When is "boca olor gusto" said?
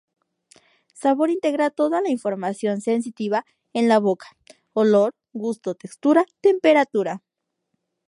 3.99-5.75